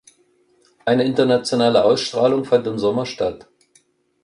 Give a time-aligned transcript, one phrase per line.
[0.83, 3.47] Eine internationale Ausstrahlung fand im Sommer statt.